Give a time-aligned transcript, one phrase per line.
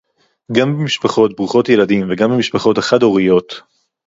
[0.51, 3.61] גם במשפחות ברוכות ילדים וגם במשפחות החד-הוריות